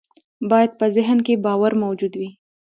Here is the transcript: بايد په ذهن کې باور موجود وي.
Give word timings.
بايد 0.49 0.71
په 0.79 0.85
ذهن 0.95 1.17
کې 1.25 1.41
باور 1.45 1.73
موجود 1.83 2.13
وي. 2.19 2.29